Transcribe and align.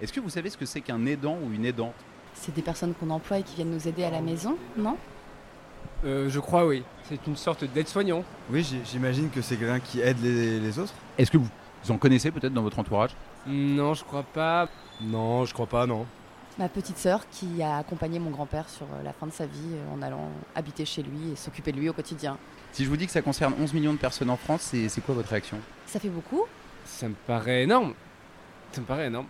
Est-ce 0.00 0.12
que 0.12 0.20
vous 0.20 0.30
savez 0.30 0.50
ce 0.50 0.56
que 0.56 0.66
c'est 0.66 0.80
qu'un 0.80 1.06
aidant 1.06 1.38
ou 1.42 1.52
une 1.52 1.64
aidante? 1.64 1.94
C'est 2.34 2.54
des 2.54 2.62
personnes 2.62 2.92
qu'on 2.94 3.10
emploie 3.10 3.38
et 3.38 3.42
qui 3.42 3.56
viennent 3.56 3.70
nous 3.70 3.88
aider 3.88 4.04
à 4.04 4.10
la 4.10 4.20
maison, 4.20 4.56
non? 4.76 4.96
Euh, 6.04 6.28
je 6.28 6.38
crois, 6.38 6.66
oui. 6.66 6.82
C'est 7.08 7.26
une 7.26 7.36
sorte 7.36 7.64
d'aide-soignant. 7.64 8.22
Oui, 8.50 8.66
j'imagine 8.84 9.30
que 9.30 9.40
c'est 9.40 9.56
quelqu'un 9.56 9.80
qui 9.80 10.00
aide 10.00 10.20
les, 10.22 10.60
les 10.60 10.78
autres. 10.78 10.92
Est-ce 11.16 11.30
que 11.30 11.38
vous 11.38 11.48
en 11.88 11.96
connaissez 11.96 12.30
peut-être 12.30 12.52
dans 12.52 12.62
votre 12.62 12.78
entourage? 12.78 13.10
Non, 13.46 13.94
je 13.94 14.04
crois 14.04 14.22
pas. 14.22 14.68
Non, 15.00 15.46
je 15.46 15.54
crois 15.54 15.66
pas, 15.66 15.86
non. 15.86 16.04
Ma 16.58 16.68
petite 16.68 16.98
sœur 16.98 17.28
qui 17.30 17.62
a 17.62 17.78
accompagné 17.78 18.18
mon 18.18 18.30
grand-père 18.30 18.68
sur 18.68 18.86
euh, 18.86 19.02
la 19.02 19.12
fin 19.12 19.26
de 19.26 19.32
sa 19.32 19.44
vie 19.46 19.72
euh, 19.74 19.94
en 19.94 20.02
allant 20.02 20.30
habiter 20.54 20.84
chez 20.84 21.02
lui 21.02 21.32
et 21.32 21.36
s'occuper 21.36 21.70
de 21.72 21.78
lui 21.78 21.88
au 21.88 21.92
quotidien. 21.92 22.38
Si 22.72 22.84
je 22.84 22.88
vous 22.88 22.96
dis 22.96 23.06
que 23.06 23.12
ça 23.12 23.22
concerne 23.22 23.54
11 23.60 23.72
millions 23.74 23.92
de 23.92 23.98
personnes 23.98 24.30
en 24.30 24.36
France, 24.36 24.62
c'est 24.62 24.88
c'est 24.88 25.00
quoi 25.02 25.14
votre 25.14 25.28
réaction? 25.28 25.58
Ça 25.86 26.00
fait 26.00 26.08
beaucoup? 26.08 26.44
Ça 26.84 27.08
me 27.08 27.14
paraît 27.26 27.62
énorme. 27.62 27.92
Ça 28.72 28.80
me 28.80 28.86
paraît 28.86 29.06
énorme. 29.06 29.26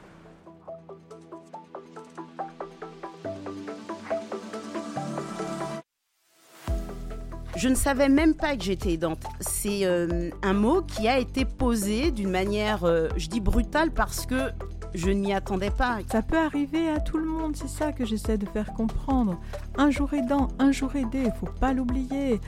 Je 7.56 7.70
ne 7.70 7.74
savais 7.74 8.10
même 8.10 8.34
pas 8.34 8.54
que 8.54 8.62
j'étais 8.62 8.92
aidante. 8.92 9.24
C'est 9.40 9.86
euh, 9.86 10.28
un 10.42 10.52
mot 10.52 10.82
qui 10.82 11.08
a 11.08 11.18
été 11.18 11.46
posé 11.46 12.10
d'une 12.10 12.28
manière, 12.28 12.84
euh, 12.84 13.08
je 13.16 13.28
dis 13.28 13.40
brutale 13.40 13.92
parce 13.92 14.26
que 14.26 14.50
je 14.92 15.08
n'y 15.08 15.32
attendais 15.32 15.70
pas. 15.70 16.00
Ça 16.12 16.20
peut 16.20 16.36
arriver 16.36 16.90
à 16.90 17.00
tout 17.00 17.16
le 17.16 17.24
monde, 17.24 17.56
c'est 17.56 17.68
ça 17.68 17.92
que 17.92 18.04
j'essaie 18.04 18.36
de 18.36 18.44
faire 18.44 18.74
comprendre. 18.74 19.40
Un 19.78 19.90
jour 19.90 20.12
aidant, 20.12 20.48
un 20.58 20.70
jour 20.70 20.94
aidé, 20.96 21.30
faut 21.40 21.46
pas 21.46 21.72
l'oublier. 21.72 22.42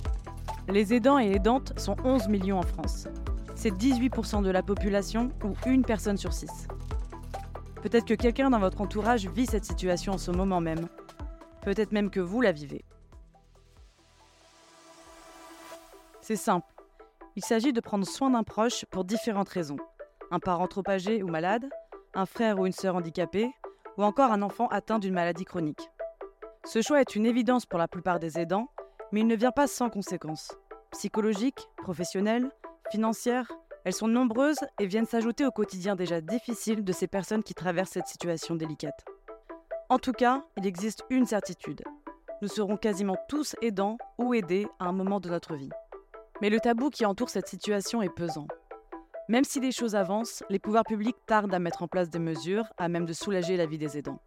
Les 0.68 0.92
aidants 0.92 1.18
et 1.18 1.32
aidantes 1.32 1.72
sont 1.78 1.96
11 2.04 2.28
millions 2.28 2.58
en 2.58 2.62
France. 2.62 3.08
C'est 3.54 3.72
18% 3.72 4.42
de 4.42 4.50
la 4.50 4.62
population 4.62 5.30
ou 5.42 5.54
une 5.66 5.86
personne 5.86 6.18
sur 6.18 6.34
six. 6.34 6.68
Peut-être 7.82 8.04
que 8.04 8.14
quelqu'un 8.14 8.50
dans 8.50 8.60
votre 8.60 8.82
entourage 8.82 9.26
vit 9.26 9.46
cette 9.46 9.64
situation 9.64 10.12
en 10.12 10.18
ce 10.18 10.30
moment 10.30 10.60
même. 10.60 10.86
Peut-être 11.62 11.92
même 11.92 12.10
que 12.10 12.20
vous 12.20 12.42
la 12.42 12.52
vivez. 12.52 12.84
C'est 16.28 16.36
simple. 16.36 16.74
Il 17.36 17.42
s'agit 17.42 17.72
de 17.72 17.80
prendre 17.80 18.06
soin 18.06 18.28
d'un 18.28 18.42
proche 18.42 18.84
pour 18.90 19.02
différentes 19.02 19.48
raisons. 19.48 19.78
Un 20.30 20.40
parent 20.40 20.66
trop 20.66 20.82
âgé 20.86 21.22
ou 21.22 21.26
malade, 21.26 21.70
un 22.12 22.26
frère 22.26 22.58
ou 22.58 22.66
une 22.66 22.72
sœur 22.72 22.96
handicapée, 22.96 23.50
ou 23.96 24.02
encore 24.04 24.30
un 24.30 24.42
enfant 24.42 24.66
atteint 24.68 24.98
d'une 24.98 25.14
maladie 25.14 25.46
chronique. 25.46 25.88
Ce 26.66 26.82
choix 26.82 27.00
est 27.00 27.16
une 27.16 27.24
évidence 27.24 27.64
pour 27.64 27.78
la 27.78 27.88
plupart 27.88 28.18
des 28.18 28.38
aidants, 28.38 28.68
mais 29.10 29.20
il 29.20 29.26
ne 29.26 29.36
vient 29.36 29.52
pas 29.52 29.66
sans 29.66 29.88
conséquences. 29.88 30.54
Psychologiques, 30.90 31.66
professionnelles, 31.78 32.50
financières, 32.90 33.50
elles 33.86 33.94
sont 33.94 34.06
nombreuses 34.06 34.60
et 34.78 34.86
viennent 34.86 35.06
s'ajouter 35.06 35.46
au 35.46 35.50
quotidien 35.50 35.96
déjà 35.96 36.20
difficile 36.20 36.84
de 36.84 36.92
ces 36.92 37.06
personnes 37.06 37.42
qui 37.42 37.54
traversent 37.54 37.92
cette 37.92 38.06
situation 38.06 38.54
délicate. 38.54 39.02
En 39.88 39.98
tout 39.98 40.12
cas, 40.12 40.44
il 40.58 40.66
existe 40.66 41.06
une 41.08 41.24
certitude. 41.24 41.84
Nous 42.42 42.48
serons 42.48 42.76
quasiment 42.76 43.16
tous 43.30 43.56
aidants 43.62 43.96
ou 44.18 44.34
aidés 44.34 44.68
à 44.78 44.88
un 44.88 44.92
moment 44.92 45.20
de 45.20 45.30
notre 45.30 45.54
vie. 45.54 45.70
Mais 46.40 46.50
le 46.50 46.60
tabou 46.60 46.90
qui 46.90 47.04
entoure 47.04 47.30
cette 47.30 47.48
situation 47.48 48.00
est 48.00 48.14
pesant. 48.14 48.46
Même 49.28 49.44
si 49.44 49.60
les 49.60 49.72
choses 49.72 49.94
avancent, 49.94 50.42
les 50.48 50.58
pouvoirs 50.58 50.84
publics 50.84 51.16
tardent 51.26 51.52
à 51.52 51.58
mettre 51.58 51.82
en 51.82 51.88
place 51.88 52.08
des 52.08 52.18
mesures 52.18 52.64
à 52.78 52.88
même 52.88 53.06
de 53.06 53.12
soulager 53.12 53.56
la 53.56 53.66
vie 53.66 53.76
des 53.76 53.98
aidants. 53.98 54.20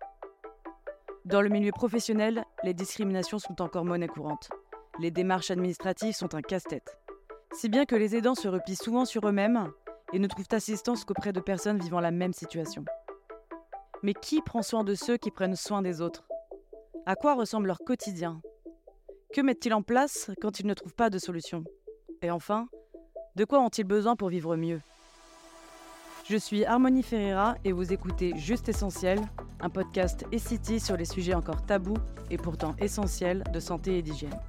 Dans 1.26 1.42
le 1.42 1.50
milieu 1.50 1.72
professionnel, 1.72 2.46
les 2.64 2.74
discriminations 2.74 3.40
sont 3.40 3.62
encore 3.62 3.86
monnaie 3.86 4.08
courante. 4.08 4.50
Les 5.00 5.10
démarches 5.10 5.52
administratives 5.52 6.16
sont 6.16 6.36
un 6.36 6.42
casse-tête. 6.42 6.98
Si 7.54 7.70
bien 7.70 7.86
que 7.86 7.96
les 7.96 8.16
aidants 8.16 8.36
se 8.36 8.48
replient 8.48 8.76
souvent 8.76 9.06
sur 9.06 9.28
eux-mêmes 9.28 9.72
et 10.14 10.20
ne 10.20 10.28
trouvent 10.28 10.48
assistance 10.52 11.06
qu'auprès 11.06 11.34
de 11.34 11.40
personnes 11.40 11.80
vivant 11.80 12.00
la 12.00 12.12
même 12.12 12.34
situation. 12.34 12.84
Mais 14.04 14.14
qui 14.14 14.42
prend 14.42 14.62
soin 14.62 14.84
de 14.84 14.96
ceux 14.96 15.18
qui 15.18 15.32
prennent 15.32 15.56
soin 15.56 15.82
des 15.82 16.02
autres? 16.02 16.28
À 17.06 17.16
quoi 17.16 17.36
ressemble 17.36 17.68
leur 17.68 17.80
quotidien? 17.80 18.42
Que 19.34 19.42
mettent-ils 19.42 19.74
en 19.74 19.82
place 19.82 20.32
quand 20.42 20.60
ils 20.60 20.68
ne 20.68 20.74
trouvent 20.74 20.96
pas 20.96 21.10
de 21.10 21.18
solution? 21.18 21.64
Et 22.24 22.30
enfin, 22.30 22.68
de 23.36 23.46
quoi 23.46 23.60
ont-ils 23.62 23.84
besoin 23.84 24.16
pour 24.16 24.30
vivre 24.30 24.56
mieux? 24.56 24.80
Je 26.30 26.38
suis 26.38 26.64
Harmonie 26.66 27.02
Ferreira 27.02 27.56
et 27.66 27.72
vous 27.72 27.92
écoutez 27.94 28.34
Juste 28.38 28.70
Essentiel, 28.70 29.20
un 29.60 29.70
podcast 29.70 30.26
e-city 30.32 30.80
sur 30.80 30.96
les 30.98 31.06
sujets 31.06 31.34
encore 31.34 31.66
tabous 31.66 31.98
et 32.30 32.38
pourtant 32.38 32.76
essentiels 32.78 33.44
de 33.52 33.60
santé 33.60 33.98
et 33.98 34.02
d'hygiène. 34.04 34.40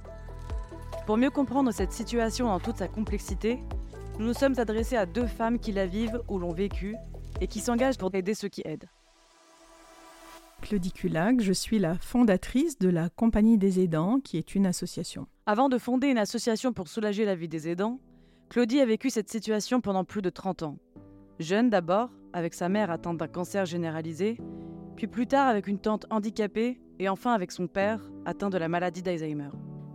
Pour 1.07 1.17
mieux 1.17 1.31
comprendre 1.31 1.71
cette 1.71 1.93
situation 1.93 2.45
dans 2.45 2.59
toute 2.59 2.77
sa 2.77 2.87
complexité, 2.87 3.57
nous 4.19 4.27
nous 4.27 4.33
sommes 4.35 4.59
adressés 4.59 4.95
à 4.95 5.07
deux 5.07 5.25
femmes 5.25 5.57
qui 5.57 5.71
la 5.71 5.87
vivent 5.87 6.21
ou 6.27 6.37
l'ont 6.37 6.53
vécue 6.53 6.95
et 7.41 7.47
qui 7.47 7.59
s'engagent 7.59 7.97
pour 7.97 8.13
aider 8.13 8.35
ceux 8.35 8.49
qui 8.49 8.61
aident. 8.65 8.87
Claudie 10.63 10.93
Culac, 10.93 11.41
je 11.41 11.51
suis 11.51 11.77
la 11.77 11.95
fondatrice 11.95 12.79
de 12.79 12.87
la 12.87 13.09
Compagnie 13.09 13.57
des 13.57 13.81
aidants, 13.81 14.21
qui 14.21 14.37
est 14.37 14.55
une 14.55 14.65
association. 14.65 15.27
Avant 15.45 15.67
de 15.67 15.77
fonder 15.77 16.07
une 16.07 16.17
association 16.17 16.71
pour 16.71 16.87
soulager 16.87 17.25
la 17.25 17.35
vie 17.35 17.49
des 17.49 17.67
aidants, 17.67 17.99
Claudie 18.49 18.79
a 18.79 18.85
vécu 18.85 19.09
cette 19.09 19.29
situation 19.29 19.81
pendant 19.81 20.05
plus 20.05 20.21
de 20.21 20.29
30 20.29 20.63
ans. 20.63 20.77
Jeune 21.39 21.69
d'abord, 21.69 22.11
avec 22.31 22.53
sa 22.53 22.69
mère 22.69 22.91
atteinte 22.91 23.17
d'un 23.17 23.27
cancer 23.27 23.65
généralisé, 23.65 24.37
puis 24.95 25.07
plus 25.07 25.27
tard 25.27 25.49
avec 25.49 25.67
une 25.67 25.79
tante 25.79 26.05
handicapée 26.09 26.79
et 26.97 27.09
enfin 27.09 27.33
avec 27.33 27.51
son 27.51 27.67
père 27.67 27.99
atteint 28.25 28.49
de 28.49 28.57
la 28.57 28.69
maladie 28.69 29.01
d'Alzheimer. 29.01 29.49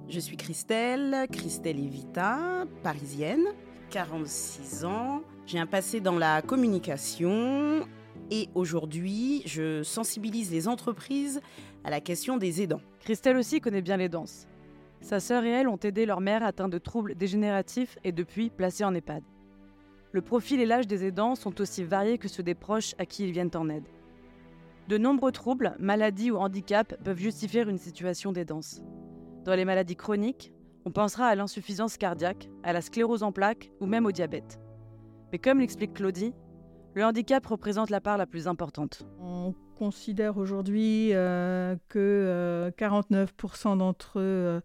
Je 0.09 0.21
suis 0.21 0.37
Christelle, 0.37 1.29
Christelle 1.33 1.79
Evita, 1.79 2.67
parisienne, 2.83 3.47
46 3.89 4.85
ans. 4.85 5.23
J'ai 5.47 5.59
un 5.59 5.67
passé 5.67 6.00
dans 6.00 6.19
la 6.19 6.43
communication 6.43 7.87
et 8.31 8.49
aujourd'hui, 8.55 9.43
je 9.47 9.83
sensibilise 9.83 10.50
les 10.50 10.69
entreprises 10.69 11.41
à 11.84 11.91
la 11.91 12.00
question 12.00 12.37
des 12.37 12.62
aidants. 12.62 12.81
Christelle 13.00 13.37
aussi 13.37 13.61
connaît 13.61 13.83
bien 13.83 13.97
les 13.97 14.09
danses. 14.09 14.47
Sa 15.00 15.21
sœur 15.21 15.44
et 15.44 15.50
elle 15.50 15.69
ont 15.69 15.77
aidé 15.77 16.06
leur 16.06 16.21
mère 16.21 16.43
atteinte 16.43 16.72
de 16.72 16.78
troubles 16.78 17.15
dégénératifs 17.15 17.99
et 18.05 18.12
depuis 18.12 18.50
placée 18.50 18.84
en 18.84 18.94
EHPAD. 18.94 19.22
Le 20.12 20.22
profil 20.22 20.61
et 20.61 20.67
l'âge 20.67 20.87
des 20.87 21.05
aidants 21.05 21.34
sont 21.34 21.61
aussi 21.61 21.84
variés 21.84 22.19
que 22.19 22.28
ceux 22.28 22.43
des 22.43 22.55
proches 22.55 22.94
à 22.99 23.06
qui 23.06 23.25
ils 23.25 23.33
viennent 23.33 23.50
en 23.55 23.69
aide. 23.69 23.87
De 24.88 24.99
nombreux 24.99 25.33
troubles, 25.33 25.77
maladies 25.78 26.31
ou 26.31 26.38
handicaps 26.38 26.97
peuvent 27.05 27.19
justifier 27.19 27.62
une 27.62 27.78
situation 27.78 28.33
d'aidance. 28.33 28.83
Dans 29.44 29.55
les 29.55 29.67
maladies 29.67 29.97
chroniques, 29.97 30.53
on 30.87 30.91
pensera 30.91 31.27
à 31.27 31.34
l'insuffisance 31.34 31.99
cardiaque, 31.99 32.49
à 32.62 32.72
la 32.72 32.81
sclérose 32.81 33.22
en 33.22 33.33
plaques 33.33 33.71
ou 33.81 33.87
même 33.87 34.06
au 34.06 34.12
diabète. 34.12 34.59
Mais 35.31 35.38
comme 35.38 35.61
l'explique 35.61 35.93
Claudie, 35.93 36.33
le 36.98 37.04
handicap 37.04 37.47
représente 37.47 37.91
la 37.91 38.00
part 38.00 38.19
la 38.19 38.26
plus 38.26 38.48
importante. 38.48 39.06
On 39.20 39.54
considère 39.76 40.36
aujourd'hui 40.36 41.10
euh, 41.12 41.76
que 41.88 41.98
euh, 42.00 42.72
49% 42.72 43.78
d'entre 43.78 44.19
eux 44.19 44.60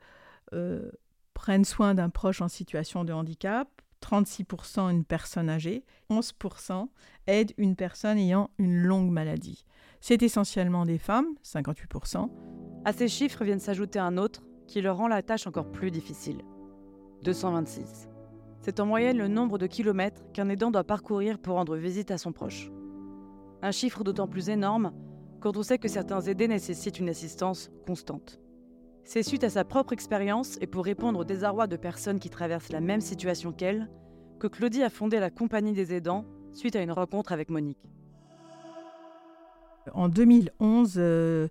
euh, 0.53 0.91
prennent 1.35 1.63
soin 1.63 1.93
d'un 1.93 2.09
proche 2.09 2.41
en 2.41 2.47
situation 2.47 3.03
de 3.03 3.13
handicap, 3.13 3.69
36% 4.01 4.89
une 4.89 5.05
personne 5.05 5.47
âgée, 5.47 5.85
11% 6.09 6.87
aident 7.27 7.53
une 7.57 7.75
personne 7.75 8.17
ayant 8.17 8.49
une 8.57 8.81
longue 8.81 9.11
maladie. 9.11 9.67
C'est 10.01 10.23
essentiellement 10.23 10.87
des 10.87 10.97
femmes, 10.97 11.27
58%. 11.45 12.31
À 12.83 12.93
ces 12.93 13.09
chiffres 13.09 13.45
viennent 13.45 13.59
s'ajouter 13.59 13.99
un 13.99 14.17
autre 14.17 14.41
qui 14.67 14.81
leur 14.81 14.97
rend 14.97 15.07
la 15.07 15.21
tâche 15.21 15.45
encore 15.45 15.71
plus 15.71 15.91
difficile. 15.91 16.41
226. 17.21 18.07
C'est 18.63 18.79
en 18.79 18.85
moyenne 18.85 19.17
le 19.17 19.27
nombre 19.27 19.57
de 19.57 19.67
kilomètres 19.67 20.21
qu'un 20.31 20.47
aidant 20.47 20.71
doit 20.71 20.85
parcourir 20.85 21.37
pour 21.37 21.55
rendre 21.55 21.75
visite 21.75 22.11
à 22.11 22.17
son 22.17 22.31
proche. 22.31 22.71
Un 23.61 23.71
chiffre 23.71 24.05
d'autant 24.05 24.25
plus 24.25 24.47
énorme 24.47 24.93
quand 25.41 25.57
on 25.57 25.63
sait 25.63 25.77
que 25.77 25.89
certains 25.89 26.21
aidés 26.21 26.47
nécessitent 26.47 26.97
une 26.97 27.09
assistance 27.09 27.69
constante. 27.85 28.39
C'est 29.03 29.21
suite 29.21 29.43
à 29.43 29.49
sa 29.49 29.65
propre 29.65 29.91
expérience 29.91 30.57
et 30.61 30.67
pour 30.67 30.85
répondre 30.85 31.19
au 31.19 31.25
désarroi 31.25 31.67
de 31.67 31.75
personnes 31.75 32.19
qui 32.19 32.29
traversent 32.29 32.71
la 32.71 32.79
même 32.79 33.01
situation 33.01 33.51
qu'elle 33.51 33.89
que 34.39 34.47
Claudie 34.47 34.81
a 34.81 34.89
fondé 34.89 35.19
la 35.19 35.29
Compagnie 35.29 35.73
des 35.73 35.93
aidants 35.93 36.23
suite 36.53 36.77
à 36.77 36.81
une 36.81 36.91
rencontre 36.93 37.33
avec 37.33 37.49
Monique. 37.49 37.83
En 39.93 40.07
2011, 40.07 40.93
euh, 40.95 41.49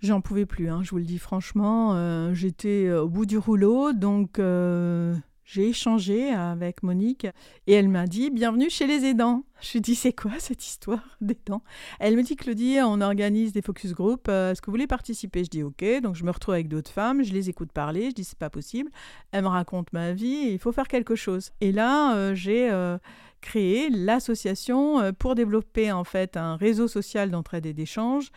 j'en 0.00 0.20
pouvais 0.20 0.46
plus, 0.46 0.68
hein, 0.68 0.80
je 0.82 0.90
vous 0.90 0.98
le 0.98 1.04
dis 1.04 1.18
franchement. 1.18 1.94
euh, 1.94 2.34
J'étais 2.34 2.90
au 2.90 3.08
bout 3.08 3.26
du 3.26 3.38
rouleau, 3.38 3.92
donc 3.92 4.40
euh, 4.40 5.14
j'ai 5.52 5.68
échangé 5.70 6.30
avec 6.32 6.84
Monique 6.84 7.26
et 7.66 7.72
elle 7.72 7.88
m'a 7.88 8.06
dit 8.06 8.30
Bienvenue 8.30 8.70
chez 8.70 8.86
les 8.86 9.04
aidants. 9.04 9.42
Je 9.60 9.72
lui 9.72 9.78
ai 9.78 9.80
dit 9.80 9.94
C'est 9.96 10.12
quoi 10.12 10.30
cette 10.38 10.64
histoire 10.64 11.02
d'aidants? 11.20 11.62
Elle 11.98 12.16
me 12.16 12.22
dit 12.22 12.36
Claudie, 12.36 12.76
on 12.84 13.00
organise 13.00 13.52
des 13.52 13.60
focus 13.62 13.92
group. 13.92 14.28
euh, 14.28 14.52
Est-ce 14.52 14.62
que 14.62 14.66
vous 14.66 14.72
voulez 14.72 14.86
participer? 14.86 15.42
Je 15.42 15.50
dis 15.50 15.62
Ok. 15.64 15.84
Donc 16.02 16.14
je 16.14 16.22
me 16.24 16.30
retrouve 16.30 16.54
avec 16.54 16.68
d'autres 16.68 16.92
femmes, 16.92 17.24
je 17.24 17.32
les 17.32 17.48
écoute 17.48 17.72
parler. 17.72 18.10
Je 18.10 18.14
dis 18.14 18.22
C'est 18.24 18.38
pas 18.38 18.50
possible. 18.50 18.90
Elle 19.32 19.42
me 19.42 19.48
raconte 19.48 19.92
ma 19.92 20.12
vie 20.12 20.50
il 20.52 20.58
faut 20.60 20.70
faire 20.72 20.86
quelque 20.88 21.16
chose. 21.16 21.50
Et 21.60 21.72
là, 21.72 22.14
euh, 22.16 22.34
j'ai. 22.34 22.70
euh, 22.70 22.98
créé 23.42 23.88
l'association 23.88 25.14
pour 25.18 25.34
développer 25.34 25.90
en 25.92 26.04
fait 26.04 26.36
un 26.36 26.56
réseau 26.56 26.88
social 26.88 27.30
d'entraide 27.30 27.64
et 27.64 27.72
d'échange 27.72 28.32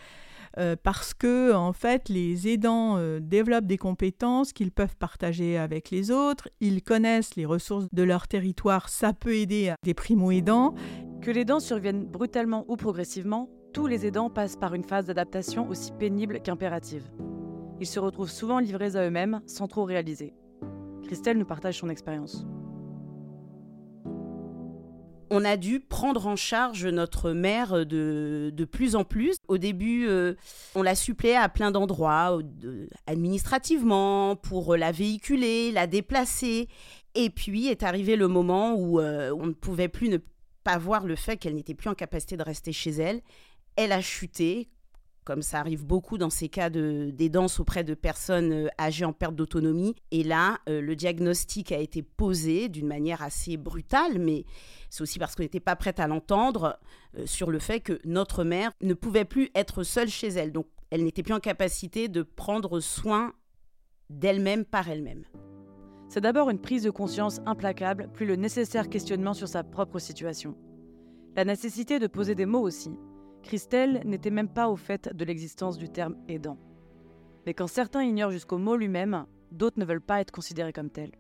euh, 0.60 0.76
parce 0.82 1.14
que 1.14 1.54
en 1.54 1.74
fait 1.74 2.10
les 2.10 2.48
aidants 2.48 2.98
euh, 2.98 3.20
développent 3.20 3.66
des 3.66 3.78
compétences 3.78 4.54
qu'ils 4.54 4.72
peuvent 4.72 4.96
partager 4.98 5.58
avec 5.58 5.90
les 5.90 6.12
autres, 6.12 6.50
ils 6.60 6.84
connaissent 6.84 7.36
les 7.36 7.46
ressources 7.46 7.88
de 7.92 8.04
leur 8.04 8.28
territoire, 8.28 8.90
ça 8.90 9.14
peut 9.14 9.36
aider 9.36 9.70
à 9.70 9.76
des 9.84 9.94
primo-aidants. 9.94 10.76
Que 11.22 11.32
les 11.32 11.46
dents 11.46 11.60
surviennent 11.60 12.06
brutalement 12.06 12.66
ou 12.68 12.76
progressivement, 12.76 13.50
tous 13.74 13.88
les 13.88 14.06
aidants 14.06 14.30
passent 14.30 14.58
par 14.58 14.76
une 14.76 14.84
phase 14.84 15.06
d'adaptation 15.06 15.68
aussi 15.70 15.92
pénible 15.94 16.42
qu'impérative. 16.42 17.10
Ils 17.80 17.88
se 17.88 18.00
retrouvent 18.00 18.30
souvent 18.30 18.60
livrés 18.60 18.96
à 18.96 19.08
eux-mêmes 19.08 19.42
sans 19.48 19.68
trop 19.68 19.84
réaliser. 19.84 20.34
Christelle 21.04 21.38
nous 21.38 21.46
partage 21.46 21.80
son 21.80 21.90
expérience. 21.90 22.46
On 25.36 25.44
a 25.46 25.58
dû 25.58 25.80
prendre 25.80 26.28
en 26.28 26.36
charge 26.36 26.86
notre 26.86 27.32
mère 27.32 27.88
de, 27.88 28.52
de 28.54 28.66
plus 28.66 28.96
en 28.96 29.04
plus. 29.04 29.36
Au 29.48 29.58
début, 29.58 30.06
euh, 30.08 30.36
on 30.76 30.84
la 30.84 30.94
suppléait 30.94 31.36
à 31.36 31.50
plein 31.50 31.72
d'endroits, 31.72 32.40
administrativement, 33.08 34.36
pour 34.36 34.76
la 34.76 34.92
véhiculer, 34.92 35.72
la 35.72 35.88
déplacer. 35.88 36.68
Et 37.16 37.32
puis 37.32 37.66
est 37.68 37.82
arrivé 37.82 38.16
le 38.16 38.28
moment 38.28 38.76
où 38.76 39.00
euh, 39.00 39.36
on 39.36 39.48
ne 39.48 39.54
pouvait 39.54 39.88
plus 39.88 40.10
ne 40.10 40.20
pas 40.64 40.78
voir 40.78 41.04
le 41.04 41.16
fait 41.16 41.38
qu'elle 41.38 41.56
n'était 41.56 41.74
plus 41.74 41.90
en 41.90 41.96
capacité 41.96 42.38
de 42.38 42.44
rester 42.44 42.72
chez 42.72 42.92
elle. 42.92 43.22
Elle 43.76 43.92
a 43.92 44.02
chuté, 44.02 44.70
comme 45.24 45.42
ça 45.42 45.60
arrive 45.60 45.86
beaucoup 45.86 46.18
dans 46.18 46.30
ces 46.30 46.50
cas 46.50 46.70
d'aidance 46.70 47.60
auprès 47.60 47.84
de 47.84 47.94
personnes 47.94 48.52
euh, 48.52 48.68
âgées 48.80 49.06
en 49.06 49.14
perte 49.14 49.36
d'autonomie. 49.36 49.96
Et 50.12 50.24
là, 50.24 50.60
euh, 50.70 50.82
le 50.82 50.96
diagnostic 50.96 51.72
a 51.72 51.78
été 51.78 52.02
posé 52.02 52.70
d'une 52.70 52.88
manière 52.88 53.22
assez 53.22 53.58
brutale, 53.58 54.20
mais 54.20 54.46
c'est 54.90 55.02
aussi 55.02 55.20
parce 55.20 55.36
qu'on 55.36 55.44
n'était 55.44 55.60
pas 55.60 55.76
prête 55.76 56.00
à 56.00 56.08
l'entendre, 56.08 56.80
euh, 57.18 57.26
sur 57.26 57.52
le 57.52 57.60
fait 57.60 57.80
que 57.80 58.00
notre 58.06 58.44
mère 58.44 58.72
ne 58.82 58.94
pouvait 58.94 59.26
plus 59.26 59.50
être 59.56 59.84
seule 59.84 60.10
chez 60.10 60.28
elle. 60.28 60.52
Donc, 60.52 60.68
elle 60.90 61.04
n'était 61.04 61.24
plus 61.24 61.34
en 61.34 61.40
capacité 61.40 62.08
de 62.08 62.22
prendre 62.22 62.80
soin 62.80 63.34
d'elle-même 64.10 64.66
par 64.66 64.90
elle-même. 64.90 65.24
C'est 66.10 66.22
d'abord 66.22 66.52
une 66.52 66.60
prise 66.60 66.84
de 66.84 66.92
conscience 66.92 67.42
implacable, 67.48 68.10
plus 68.14 68.28
le 68.28 68.36
nécessaire 68.36 68.90
questionnement 68.90 69.34
sur 69.34 69.48
sa 69.48 69.64
propre 69.64 69.98
situation. 69.98 70.56
La 71.36 71.46
nécessité 71.46 71.98
de 71.98 72.06
poser 72.06 72.36
des 72.36 72.46
mots 72.46 72.62
aussi, 72.62 72.92
Christelle 73.44 74.02
n'était 74.06 74.32
même 74.32 74.50
pas 74.50 74.70
au 74.70 74.76
fait 74.76 75.14
de 75.14 75.26
l'existence 75.26 75.78
du 75.78 75.90
terme 75.90 76.16
aidant. 76.28 76.58
Mais 77.46 77.54
quand 77.54 77.68
certains 77.68 78.04
ignorent 78.04 78.32
jusqu'au 78.32 78.58
mot 78.58 78.76
lui-même, 78.76 79.26
d'autres 79.52 79.80
ne 79.80 79.86
veulent 79.86 80.02
pas 80.02 80.22
être 80.22 80.32
considérés 80.32 80.74
comme 80.74 80.90
tels. 80.90 81.12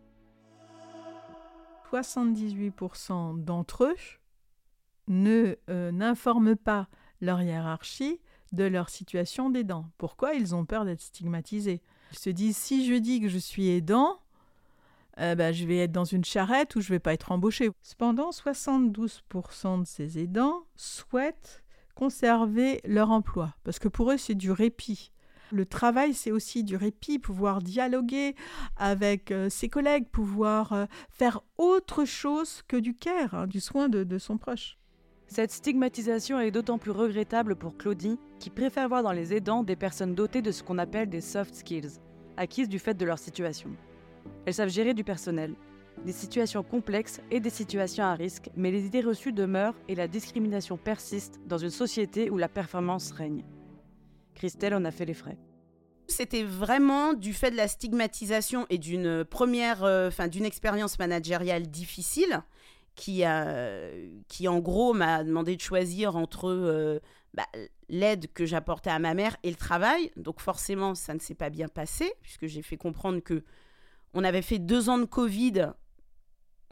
78% 1.91 3.43
d'entre 3.43 3.83
eux 3.83 3.95
ne 5.07 5.55
euh, 5.69 5.91
n'informent 5.91 6.55
pas 6.55 6.87
leur 7.21 7.41
hiérarchie 7.41 8.19
de 8.51 8.63
leur 8.63 8.89
situation 8.89 9.49
d'aidant. 9.49 9.89
Pourquoi 9.97 10.33
Ils 10.33 10.55
ont 10.55 10.65
peur 10.65 10.85
d'être 10.85 11.01
stigmatisés? 11.01 11.81
Ils 12.11 12.19
se 12.19 12.29
disent 12.29 12.57
si 12.57 12.87
je 12.87 12.95
dis 12.95 13.19
que 13.19 13.27
je 13.27 13.37
suis 13.37 13.69
aidant, 13.69 14.19
euh, 15.19 15.35
bah, 15.35 15.51
je 15.51 15.65
vais 15.65 15.77
être 15.77 15.91
dans 15.91 16.05
une 16.05 16.23
charrette 16.25 16.75
ou 16.75 16.81
je 16.81 16.89
vais 16.89 16.99
pas 16.99 17.13
être 17.13 17.31
embauché. 17.31 17.69
Cependant, 17.81 18.31
72% 18.31 19.81
de 19.81 19.85
ces 19.85 20.19
aidants 20.19 20.63
souhaitent 20.75 21.62
conserver 21.95 22.81
leur 22.85 23.11
emploi, 23.11 23.55
parce 23.63 23.79
que 23.79 23.87
pour 23.87 24.11
eux, 24.11 24.17
c'est 24.17 24.35
du 24.35 24.51
répit. 24.51 25.11
Le 25.51 25.65
travail, 25.65 26.13
c'est 26.13 26.31
aussi 26.31 26.63
du 26.63 26.75
répit, 26.75 27.19
pouvoir 27.19 27.61
dialoguer 27.61 28.35
avec 28.75 29.31
euh, 29.31 29.49
ses 29.49 29.69
collègues, 29.69 30.07
pouvoir 30.09 30.73
euh, 30.73 30.85
faire 31.09 31.41
autre 31.57 32.05
chose 32.05 32.63
que 32.67 32.77
du 32.77 32.95
care, 32.95 33.35
hein, 33.35 33.47
du 33.47 33.59
soin 33.59 33.87
de, 33.87 34.03
de 34.03 34.17
son 34.17 34.37
proche. 34.37 34.77
Cette 35.27 35.51
stigmatisation 35.51 36.39
est 36.39 36.51
d'autant 36.51 36.77
plus 36.77 36.91
regrettable 36.91 37.55
pour 37.55 37.77
Claudie, 37.77 38.19
qui 38.39 38.49
préfère 38.49 38.87
voir 38.87 39.03
dans 39.03 39.11
les 39.11 39.33
aidants 39.33 39.63
des 39.63 39.75
personnes 39.75 40.15
dotées 40.15 40.41
de 40.41 40.51
ce 40.51 40.63
qu'on 40.63 40.77
appelle 40.77 41.09
des 41.09 41.21
soft 41.21 41.55
skills, 41.55 41.99
acquises 42.37 42.69
du 42.69 42.79
fait 42.79 42.95
de 42.95 43.05
leur 43.05 43.19
situation. 43.19 43.69
Elles 44.45 44.53
savent 44.53 44.69
gérer 44.69 44.93
du 44.93 45.03
personnel, 45.03 45.55
des 46.05 46.11
situations 46.11 46.63
complexes 46.63 47.21
et 47.31 47.39
des 47.39 47.49
situations 47.49 48.03
à 48.03 48.13
risque, 48.13 48.49
mais 48.55 48.71
les 48.71 48.85
idées 48.85 49.01
reçues 49.01 49.33
demeurent 49.33 49.75
et 49.87 49.95
la 49.95 50.07
discrimination 50.07 50.77
persiste 50.77 51.39
dans 51.45 51.57
une 51.57 51.69
société 51.69 52.29
où 52.29 52.37
la 52.37 52.49
performance 52.49 53.11
règne. 53.11 53.43
Christelle 54.35 54.73
en 54.73 54.85
a 54.85 54.91
fait 54.91 55.05
les 55.05 55.13
frais. 55.13 55.37
C'était 56.07 56.43
vraiment 56.43 57.13
du 57.13 57.33
fait 57.33 57.51
de 57.51 57.55
la 57.55 57.67
stigmatisation 57.67 58.65
et 58.69 58.77
d'une 58.77 59.23
première, 59.23 59.83
euh, 59.83 60.09
d'une 60.29 60.45
expérience 60.45 60.99
managériale 60.99 61.67
difficile, 61.67 62.43
qui, 62.95 63.23
qui 64.27 64.47
en 64.47 64.59
gros 64.59 64.93
m'a 64.93 65.23
demandé 65.23 65.55
de 65.55 65.61
choisir 65.61 66.15
entre 66.15 66.49
euh, 66.49 66.99
bah, 67.33 67.47
l'aide 67.89 68.31
que 68.33 68.45
j'apportais 68.45 68.89
à 68.89 68.99
ma 68.99 69.13
mère 69.13 69.37
et 69.43 69.49
le 69.49 69.55
travail. 69.55 70.11
Donc 70.15 70.39
forcément, 70.39 70.93
ça 70.95 71.13
ne 71.13 71.19
s'est 71.19 71.35
pas 71.35 71.49
bien 71.49 71.67
passé, 71.67 72.13
puisque 72.21 72.47
j'ai 72.47 72.61
fait 72.61 72.77
comprendre 72.77 73.19
que 73.21 73.43
on 74.13 74.23
avait 74.23 74.43
fait 74.43 74.59
deux 74.59 74.89
ans 74.89 74.99
de 74.99 75.05
Covid 75.05 75.71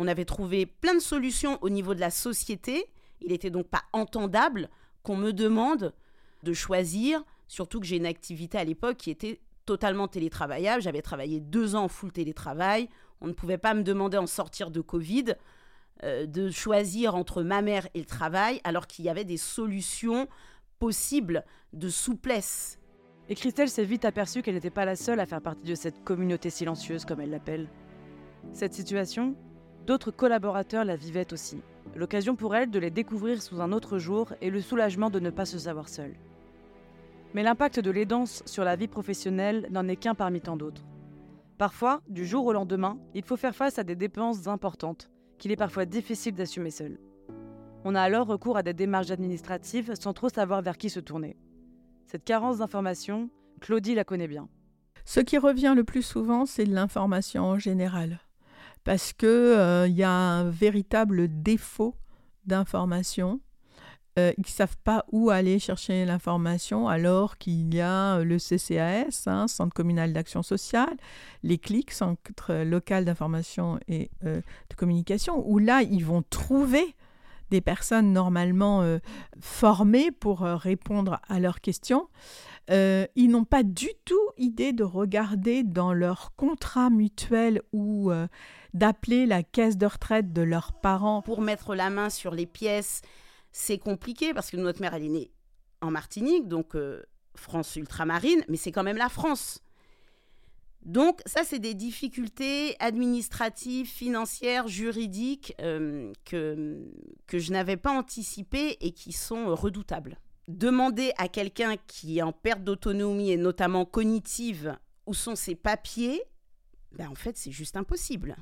on 0.02 0.08
avait 0.08 0.26
trouvé 0.26 0.66
plein 0.66 0.96
de 0.96 1.00
solutions 1.00 1.60
au 1.62 1.70
niveau 1.70 1.94
de 1.94 2.00
la 2.00 2.10
société. 2.10 2.88
Il 3.22 3.30
n'était 3.30 3.52
donc 3.52 3.68
pas 3.68 3.84
entendable 3.94 4.68
qu'on 5.04 5.16
me 5.16 5.32
demande 5.32 5.94
de 6.42 6.54
choisir, 6.54 7.24
surtout 7.48 7.80
que 7.80 7.86
j'ai 7.86 7.98
une 7.98 8.08
activité 8.08 8.58
à 8.58 8.64
l'époque 8.64 8.98
qui 8.98 9.12
était 9.12 9.42
totalement 9.68 10.08
télétravaillable. 10.08 10.82
J'avais 10.82 11.04
travaillé 11.04 11.40
deux 11.40 11.76
ans 11.76 11.84
en 11.84 11.88
full 11.88 12.12
télétravail. 12.12 12.90
On 13.22 13.28
ne 13.28 13.34
pouvait 13.34 13.60
pas 13.60 13.76
me 13.76 13.84
demander 13.84 14.18
en 14.18 14.26
sortir 14.26 14.72
de 14.72 14.82
Covid 14.82 15.36
euh, 16.04 16.26
de 16.26 16.50
choisir 16.50 17.14
entre 17.14 17.44
ma 17.44 17.62
mère 17.62 17.88
et 17.94 18.00
le 18.00 18.06
travail, 18.06 18.60
alors 18.64 18.88
qu'il 18.88 19.06
y 19.06 19.10
avait 19.10 19.24
des 19.24 19.38
solutions 19.38 20.28
possibles 20.80 21.46
de 21.74 21.90
souplesse. 21.90 22.80
Et 23.30 23.36
Christelle 23.36 23.70
s'est 23.70 23.86
vite 23.86 24.04
aperçue 24.04 24.42
qu'elle 24.42 24.56
n'était 24.56 24.72
pas 24.72 24.86
la 24.86 24.96
seule 24.96 25.20
à 25.20 25.28
faire 25.28 25.44
partie 25.44 25.68
de 25.68 25.76
cette 25.76 26.04
communauté 26.04 26.50
silencieuse, 26.50 27.06
comme 27.06 27.22
elle 27.22 27.30
l'appelle. 27.30 27.70
Cette 28.52 28.74
situation, 28.74 29.36
D'autres 29.88 30.12
collaborateurs 30.12 30.86
la 30.86 30.96
vivaient 30.96 31.34
aussi. 31.34 31.62
L'occasion 31.96 32.36
pour 32.36 32.56
elle 32.56 32.70
de 32.70 32.80
les 32.80 32.92
découvrir 32.92 33.42
sous 33.42 33.62
un 33.62 33.72
autre 33.72 33.98
jour 33.98 34.34
et 34.40 34.50
le 34.50 34.62
soulagement 34.62 35.10
de 35.10 35.20
ne 35.20 35.32
pas 35.32 35.46
se 35.46 35.58
savoir 35.58 35.90
seule. 35.90 36.14
Mais 37.34 37.44
l'impact 37.44 37.80
de 37.80 37.92
l'aidance 37.92 38.44
sur 38.46 38.64
la 38.64 38.76
vie 38.76 38.88
professionnelle 38.88 39.68
n'en 39.72 39.88
est 39.88 39.96
qu'un 39.96 40.16
parmi 40.16 40.42
tant 40.42 40.56
d'autres. 40.56 40.84
Parfois, 41.58 42.02
du 42.08 42.26
jour 42.26 42.46
au 42.46 42.54
lendemain, 42.54 42.98
il 43.14 43.24
faut 43.24 43.38
faire 43.38 43.56
face 43.56 43.80
à 43.80 43.84
des 43.84 43.96
dépenses 43.96 44.48
importantes, 44.48 45.10
qu'il 45.38 45.52
est 45.52 45.58
parfois 45.58 45.86
difficile 45.86 46.36
d'assumer 46.36 46.72
seul. 46.72 47.00
On 47.84 47.96
a 47.96 48.02
alors 48.02 48.28
recours 48.28 48.58
à 48.58 48.64
des 48.64 48.74
démarches 48.74 49.12
administratives 49.12 49.94
sans 50.00 50.14
trop 50.14 50.30
savoir 50.30 50.62
vers 50.62 50.78
qui 50.78 50.90
se 50.90 51.00
tourner. 51.00 51.38
Cette 52.06 52.24
carence 52.24 52.60
d'information, 52.60 53.30
Claudie 53.60 53.96
la 53.96 54.04
connaît 54.04 54.28
bien. 54.28 54.50
Ce 55.06 55.20
qui 55.20 55.38
revient 55.38 55.74
le 55.76 55.84
plus 55.84 56.04
souvent, 56.04 56.46
c'est 56.46 56.66
l'information 56.66 57.44
en 57.46 57.58
général 57.58 58.20
parce 58.84 59.14
qu'il 59.14 59.28
euh, 59.30 59.88
y 59.88 60.04
a 60.04 60.12
un 60.12 60.50
véritable 60.50 61.28
défaut 61.42 61.96
d'information. 62.46 63.40
Euh, 64.20 64.34
ils 64.38 64.42
ne 64.42 64.48
savent 64.48 64.78
pas 64.84 65.06
où 65.12 65.30
aller 65.30 65.58
chercher 65.58 66.04
l'information 66.06 66.90
alors 66.90 67.38
qu'il 67.38 67.74
y 67.74 67.80
a 67.80 68.18
euh, 68.18 68.24
le 68.26 68.38
CCAS, 68.38 69.24
hein, 69.28 69.48
Centre 69.48 69.74
communal 69.74 70.12
d'action 70.12 70.44
sociale, 70.44 70.98
les 71.44 71.58
CLIC, 71.58 71.92
Centre 71.92 72.64
local 72.64 73.06
d'information 73.06 73.80
et 73.88 74.10
de 74.24 74.76
communication, 74.76 75.48
où 75.48 75.60
là, 75.60 75.82
ils 75.82 76.06
vont 76.06 76.24
trouver 76.24 76.96
des 77.52 77.62
personnes 77.62 78.12
normalement 78.12 78.84
formées 79.40 80.10
pour 80.12 80.40
répondre 80.40 81.20
à 81.28 81.40
leurs 81.40 81.62
questions. 81.62 82.08
ils 82.70 83.30
n'ont 83.30 83.46
pas 83.46 83.62
du 83.64 83.90
tout 84.06 84.30
idée 84.38 84.74
de 84.74 84.84
regarder 84.84 85.64
dans 85.64 85.94
leur 85.94 86.34
contrat 86.36 86.90
mutuel 86.90 87.62
ou 87.74 88.12
d'appeler 88.74 89.26
la 89.26 89.44
caisse 89.44 89.78
de 89.78 89.86
retraite 89.86 90.34
de 90.34 90.42
leurs 90.42 90.74
parents. 90.74 91.22
Pour 91.22 91.42
mettre 91.42 91.76
la 91.76 91.90
main 91.90 92.10
sur 92.10 92.34
les 92.34 92.46
pièces, 92.46 93.02
c'est 93.52 93.78
compliqué 93.78 94.34
parce 94.34 94.50
que 94.50 94.58
notre 94.58 94.82
mère, 94.82 94.94
elle 94.94 95.04
est 95.04 95.10
née 95.10 95.32
en 95.82 95.92
Martinique, 95.92 96.48
donc 96.48 96.76
euh, 96.76 97.04
France 97.36 97.76
ultramarine, 97.76 98.44
mais 98.48 98.58
c'est 98.58 98.72
quand 98.72 98.84
même 98.84 98.98
la 98.98 99.10
France. 99.10 99.64
Donc 100.84 101.22
ça, 101.26 101.44
c'est 101.44 101.60
des 101.60 101.74
difficultés 101.74 102.76
administratives, 102.80 103.88
financières, 103.88 104.68
juridiques 104.68 105.54
euh, 105.62 106.12
que, 106.26 106.92
que 107.28 107.38
je 107.38 107.52
n'avais 107.52 107.78
pas 107.78 107.92
anticipées 107.92 108.78
et 108.82 108.92
qui 108.92 109.12
sont 109.12 109.56
redoutables. 109.56 110.18
Demander 110.48 111.12
à 111.18 111.28
quelqu'un 111.28 111.76
qui 111.88 112.18
est 112.18 112.24
en 112.24 112.32
perte 112.32 112.64
d'autonomie 112.64 113.32
et 113.32 113.38
notamment 113.38 113.86
cognitive 113.86 114.76
où 115.06 115.14
sont 115.14 115.36
ses 115.36 115.56
papiers, 115.56 116.24
ben 116.94 117.10
en 117.10 117.16
fait, 117.16 117.38
c'est 117.38 117.52
juste 117.52 117.78
impossible 117.78 118.36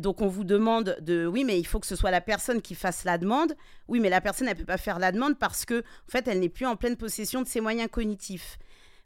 donc 0.00 0.20
on 0.20 0.26
vous 0.26 0.44
demande 0.44 0.96
de 1.00 1.26
oui 1.26 1.44
mais 1.44 1.58
il 1.58 1.66
faut 1.66 1.80
que 1.80 1.86
ce 1.86 1.96
soit 1.96 2.10
la 2.10 2.20
personne 2.20 2.60
qui 2.60 2.74
fasse 2.74 3.04
la 3.04 3.18
demande. 3.18 3.54
Oui 3.88 4.00
mais 4.00 4.10
la 4.10 4.20
personne 4.20 4.48
elle 4.48 4.56
peut 4.56 4.64
pas 4.64 4.76
faire 4.76 4.98
la 4.98 5.12
demande 5.12 5.38
parce 5.38 5.64
que 5.64 5.80
en 5.80 6.10
fait 6.10 6.28
elle 6.28 6.40
n'est 6.40 6.48
plus 6.48 6.66
en 6.66 6.76
pleine 6.76 6.96
possession 6.96 7.42
de 7.42 7.48
ses 7.48 7.60
moyens 7.60 7.88
cognitifs. 7.90 8.58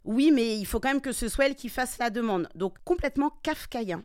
Oui 0.03 0.31
mais 0.31 0.57
il 0.57 0.65
faut 0.65 0.79
quand 0.79 0.89
même 0.89 1.01
que 1.01 1.11
ce 1.11 1.27
soit 1.27 1.47
elle 1.47 1.55
qui 1.55 1.69
fasse 1.69 1.97
la 1.97 2.09
demande. 2.09 2.49
Donc 2.55 2.75
complètement 2.83 3.31
kafkaïen. 3.43 4.03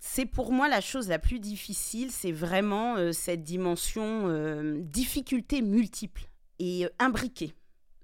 C'est 0.00 0.26
pour 0.26 0.52
moi 0.52 0.68
la 0.68 0.80
chose 0.80 1.08
la 1.08 1.18
plus 1.18 1.40
difficile, 1.40 2.12
c'est 2.12 2.32
vraiment 2.32 2.96
euh, 2.96 3.12
cette 3.12 3.42
dimension 3.42 4.28
euh, 4.28 4.80
difficulté 4.80 5.60
multiple 5.60 6.28
et 6.60 6.84
euh, 6.84 6.88
imbriquée. 6.98 7.54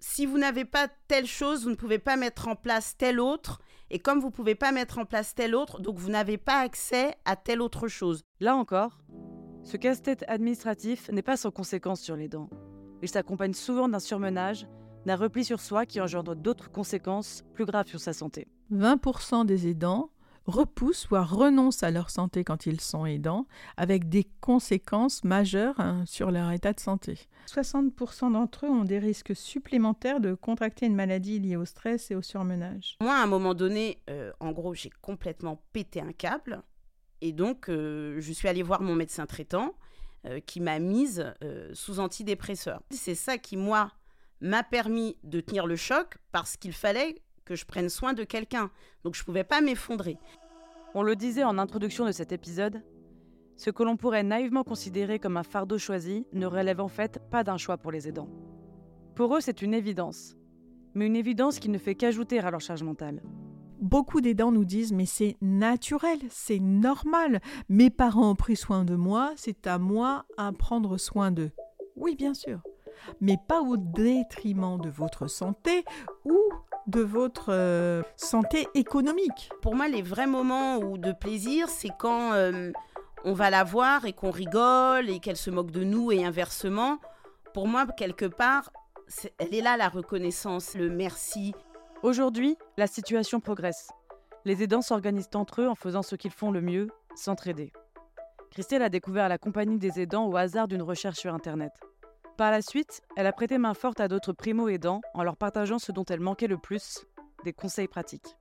Si 0.00 0.26
vous 0.26 0.36
n'avez 0.36 0.64
pas 0.64 0.88
telle 1.08 1.26
chose, 1.26 1.64
vous 1.64 1.70
ne 1.70 1.76
pouvez 1.76 1.98
pas 1.98 2.16
mettre 2.16 2.48
en 2.48 2.56
place 2.56 2.96
telle 2.98 3.20
autre. 3.20 3.60
Et 3.90 4.00
comme 4.00 4.20
vous 4.20 4.26
ne 4.26 4.32
pouvez 4.32 4.54
pas 4.54 4.70
mettre 4.70 4.98
en 4.98 5.06
place 5.06 5.34
telle 5.34 5.54
autre, 5.54 5.80
donc 5.80 5.98
vous 5.98 6.10
n'avez 6.10 6.36
pas 6.36 6.58
accès 6.58 7.14
à 7.24 7.36
telle 7.36 7.62
autre 7.62 7.88
chose. 7.88 8.22
Là 8.40 8.54
encore, 8.54 8.98
ce 9.62 9.78
casse-tête 9.78 10.24
administratif 10.28 11.10
n'est 11.10 11.22
pas 11.22 11.38
sans 11.38 11.50
conséquence 11.50 12.02
sur 12.02 12.16
les 12.16 12.28
dents. 12.28 12.50
Il 13.00 13.08
s'accompagne 13.08 13.54
souvent 13.54 13.88
d'un 13.88 13.98
surmenage, 13.98 14.66
d'un 15.06 15.16
repli 15.16 15.44
sur 15.44 15.61
soi 15.61 15.87
qui 15.87 16.00
engendre 16.00 16.34
d'autres 16.34 16.70
conséquences 16.70 17.44
plus 17.54 17.64
graves 17.64 17.88
sur 17.88 18.00
sa 18.00 18.12
santé. 18.12 18.46
20% 18.73 19.46
des 19.46 19.68
aidants 19.68 20.11
repoussent 20.46 21.11
ou 21.11 21.14
renoncent 21.14 21.82
à 21.82 21.90
leur 21.90 22.11
santé 22.11 22.44
quand 22.44 22.66
ils 22.66 22.80
sont 22.80 23.06
aidants, 23.06 23.46
avec 23.76 24.08
des 24.08 24.26
conséquences 24.40 25.25
majeures 25.25 25.78
hein, 25.80 26.04
sur 26.06 26.30
leur 26.30 26.50
état 26.52 26.73
de 26.73 26.80
santé. 26.80 27.18
60% 27.49 28.32
d'entre 28.32 28.66
eux 28.66 28.70
ont 28.70 28.84
des 28.84 28.99
risques 28.99 29.34
supplémentaires 29.34 30.20
de 30.20 30.34
contracter 30.34 30.87
une 30.87 30.94
maladie 30.94 31.38
liée 31.38 31.56
au 31.56 31.64
stress 31.64 32.11
et 32.11 32.14
au 32.14 32.23
surmenage. 32.23 32.96
Moi, 33.00 33.14
à 33.14 33.23
un 33.23 33.26
moment 33.26 33.54
donné, 33.54 34.02
euh, 34.11 34.32
en 34.40 34.52
gros, 34.52 34.75
j'ai 34.75 34.90
complètement 35.00 35.62
pété 35.73 36.00
un 36.00 36.12
câble. 36.12 36.62
Et 37.20 37.32
donc, 37.32 37.68
euh, 37.68 38.20
je 38.20 38.32
suis 38.32 38.49
allée 38.49 38.62
voir 38.62 38.82
mon 38.82 38.94
médecin 38.94 39.25
traitant 39.26 39.75
euh, 40.26 40.40
qui 40.40 40.61
m'a 40.61 40.78
mise 40.78 41.32
sous 41.73 42.00
antidépresseur. 42.00 42.82
C'est 42.90 43.14
ça 43.14 43.38
qui, 43.38 43.56
moi, 43.56 43.92
m'a 44.41 44.62
permis 44.62 45.17
de 45.23 45.41
tenir 45.41 45.67
le 45.67 45.76
choc 45.76 46.19
parce 46.33 46.57
qu'il 46.57 46.73
fallait 46.73 47.23
que 47.45 47.55
je 47.55 47.64
prenne 47.64 47.88
soin 47.88 48.12
de 48.12 48.25
quelqu'un. 48.25 48.71
Donc 49.05 49.14
je 49.14 49.23
ne 49.23 49.25
pouvais 49.25 49.45
pas 49.45 49.61
m'effondrer. 49.61 50.19
On 50.95 51.03
le 51.03 51.17
disait 51.17 51.45
en 51.45 51.59
introduction 51.59 52.07
de 52.07 52.12
cet 52.12 52.33
épisode, 52.33 52.83
ce 53.57 53.71
que 53.71 53.83
l'on 53.83 53.97
pourrait 53.97 54.23
naïvement 54.23 54.64
considérer 54.64 55.19
comme 55.19 55.37
un 55.37 55.43
fardeau 55.43 55.79
choisi 55.79 56.26
ne 56.33 56.47
relève 56.47 56.81
en 56.81 56.88
fait 56.88 57.21
pas 57.31 57.45
d'un 57.45 57.57
choix 57.57 57.79
pour 57.79 57.93
les 57.93 58.09
aidants. 58.09 58.29
Pour 59.14 59.37
eux, 59.37 59.41
c'est 59.41 59.62
une 59.62 59.75
évidence, 59.75 60.37
mais 60.95 61.07
une 61.07 61.17
évidence 61.17 61.59
qui 61.59 61.69
ne 61.69 61.79
fait 61.79 61.95
qu'ajouter 61.95 62.41
à 62.41 62.50
leur 62.50 62.61
charge 62.61 62.83
mentale. 62.83 63.23
Beaucoup 63.81 64.21
d'aidants 64.21 64.53
nous 64.53 64.64
disent 64.64 64.93
mais 64.93 65.07
c'est 65.07 65.37
naturel, 65.41 66.19
c'est 66.31 66.59
normal. 66.59 67.41
Mes 67.69 67.91
parents 67.91 68.31
ont 68.31 68.35
pris 68.35 68.57
soin 68.57 68.85
de 68.85 68.97
moi, 68.97 69.33
c'est 69.37 69.67
à 69.67 69.79
moi 69.79 70.25
à 70.37 70.53
prendre 70.53 70.97
soin 70.97 71.31
d'eux. 71.31 71.50
Oui, 71.97 72.17
bien 72.17 72.35
sûr, 72.35 72.62
mais 73.20 73.36
pas 73.48 73.60
au 73.60 73.76
détriment 73.76 74.78
de 74.80 74.88
votre 74.88 75.26
santé 75.26 75.84
ou 76.24 76.38
de 76.86 77.00
votre 77.00 77.46
euh, 77.50 78.02
santé 78.16 78.68
économique. 78.74 79.50
Pour 79.62 79.74
moi, 79.74 79.88
les 79.88 80.02
vrais 80.02 80.26
moments 80.26 80.78
où 80.78 80.98
de 80.98 81.12
plaisir, 81.12 81.68
c'est 81.68 81.90
quand 81.98 82.32
euh, 82.32 82.72
on 83.24 83.32
va 83.32 83.50
la 83.50 83.64
voir 83.64 84.04
et 84.04 84.12
qu'on 84.12 84.30
rigole 84.30 85.08
et 85.08 85.18
qu'elle 85.18 85.36
se 85.36 85.50
moque 85.50 85.70
de 85.70 85.84
nous 85.84 86.12
et 86.12 86.24
inversement. 86.24 86.98
Pour 87.54 87.68
moi, 87.68 87.86
quelque 87.86 88.26
part, 88.26 88.70
elle 89.38 89.54
est 89.54 89.60
là 89.60 89.76
la 89.76 89.88
reconnaissance, 89.88 90.74
le 90.74 90.90
merci. 90.90 91.54
Aujourd'hui, 92.02 92.56
la 92.76 92.86
situation 92.86 93.40
progresse. 93.40 93.90
Les 94.44 94.62
aidants 94.62 94.82
s'organisent 94.82 95.30
entre 95.34 95.62
eux 95.62 95.68
en 95.68 95.74
faisant 95.74 96.02
ce 96.02 96.16
qu'ils 96.16 96.32
font 96.32 96.50
le 96.50 96.60
mieux, 96.60 96.88
s'entraider. 97.14 97.72
Christelle 98.50 98.82
a 98.82 98.88
découvert 98.88 99.28
la 99.28 99.38
compagnie 99.38 99.78
des 99.78 100.00
aidants 100.00 100.26
au 100.26 100.36
hasard 100.36 100.68
d'une 100.68 100.82
recherche 100.82 101.16
sur 101.16 101.32
Internet. 101.34 101.72
Par 102.37 102.50
la 102.50 102.62
suite, 102.62 103.03
elle 103.17 103.29
a 103.29 103.33
prêté 103.33 103.59
main 103.59 103.75
forte 103.75 104.00
à 104.00 104.09
d'autres 104.09 104.33
primo-aidants 104.33 105.00
en 105.14 105.23
leur 105.23 105.37
partageant 105.37 105.79
ce 105.79 105.93
dont 105.93 106.05
elle 106.05 106.21
manquait 106.21 106.49
le 106.49 106.59
plus, 106.59 107.07
des 107.45 107.53
conseils 107.53 107.87
pratiques. 107.87 108.37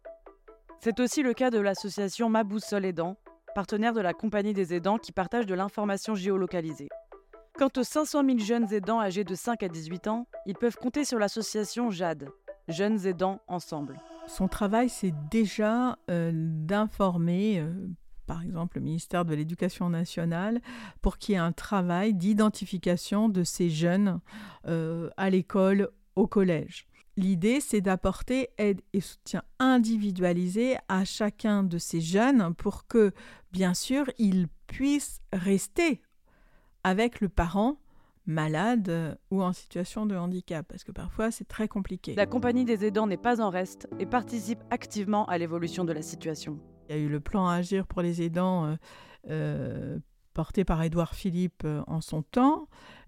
C'est 0.80 1.00
aussi 1.00 1.22
le 1.22 1.34
cas 1.34 1.52
de 1.52 1.60
l'association 1.60 2.28
Ma 2.28 2.44
Boussole 2.44 2.86
Aidant, 2.86 3.18
partenaire 3.54 3.94
de 3.94 4.02
la 4.02 4.14
Compagnie 4.14 4.54
des 4.54 4.74
aidants 4.74 4.98
qui 4.98 5.12
partage 5.12 5.46
de 5.46 5.54
l'information 5.54 6.16
géolocalisée. 6.16 6.90
Quant 7.56 7.70
aux 7.78 7.84
500 7.84 8.26
000 8.26 8.40
jeunes 8.40 8.74
aidants 8.74 9.00
âgés 9.00 9.24
de 9.24 9.36
5 9.36 9.62
à 9.62 9.68
18 9.68 10.08
ans, 10.08 10.28
ils 10.48 10.58
peuvent 10.58 10.76
compter 10.76 11.06
sur 11.06 11.20
l'association 11.20 11.92
JAD, 11.92 12.30
Jeunes 12.70 13.06
aidants 13.06 13.42
ensemble. 13.48 14.00
Son 14.28 14.48
travail, 14.48 14.90
c'est 14.90 15.14
déjà 15.30 15.98
euh, 16.10 16.32
d'informer 16.34 17.60
euh, 17.60 17.74
par 18.26 18.42
exemple 18.42 18.78
le 18.78 18.84
ministère 18.84 19.26
de 19.26 19.34
l'Éducation 19.34 19.90
nationale, 19.90 20.62
pour 21.02 21.18
qu'il 21.18 21.34
y 21.34 21.36
ait 21.36 21.42
un 21.42 21.52
travail 21.52 22.14
d'identification 22.14 23.30
de 23.30 23.44
ces 23.44 23.70
jeunes 23.70 24.20
euh, 24.68 25.10
à 25.18 25.30
l'école, 25.30 25.90
au 26.16 26.28
collège. 26.28 26.88
L'idée, 27.16 27.60
c'est 27.60 27.82
d'apporter 27.82 28.50
aide 28.58 28.82
et 28.94 29.02
soutien 29.02 29.44
individualisé 29.60 30.78
à 30.88 31.06
chacun 31.06 31.64
de 31.64 31.78
ces 31.78 32.02
jeunes 32.02 32.56
pour 32.56 32.88
que, 32.88 33.12
bien 33.52 33.76
sûr, 33.76 34.06
ils 34.18 34.48
puissent 34.68 35.22
rester 35.32 36.02
avec 36.84 37.22
le 37.22 37.30
parent 37.30 37.78
malade 38.26 39.18
ou 39.32 39.44
en 39.44 39.54
situation 39.54 40.06
de 40.06 40.16
handicap, 40.16 40.66
parce 40.68 40.84
que 40.84 40.92
parfois 40.92 41.30
c'est 41.30 41.48
très 41.48 41.68
compliqué. 41.68 42.16
La 42.16 42.26
compagnie 42.26 42.66
des 42.66 42.86
aidants 42.86 43.08
n'est 43.08 43.18
pas 43.18 43.42
en 43.42 43.50
reste 43.50 43.88
et 44.00 44.06
participe 44.06 44.60
activement 44.70 45.26
à 45.26 45.38
l'évolution 45.38 45.84
de 45.84 45.92
la 45.92 46.02
situation. 46.02 46.60
Il 46.90 46.96
y 46.96 47.00
a 47.00 47.02
eu 47.02 47.08
le 47.08 47.20
plan 47.20 47.48
Agir 47.48 47.88
pour 47.88 48.02
les 48.02 48.22
aidants 48.22 48.66
euh, 48.66 48.76
euh, 49.30 50.00
porté 50.34 50.66
par 50.66 50.82
Édouard 50.84 51.16
Philippe 51.16 51.64
euh, 51.66 51.82
en 51.88 52.02
son 52.02 52.24
temps. 52.24 52.68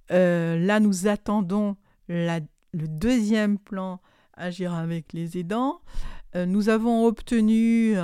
là, 0.09 0.79
nous 0.79 1.07
attendons 1.07 1.75
le 2.07 2.39
deuxième 2.73 3.57
plan 3.57 3.99
Agir 4.33 4.73
avec 4.73 5.13
les 5.13 5.37
aidants. 5.37 5.81
nous 6.35 6.69
avons 6.69 7.05
obtenu 7.05 7.95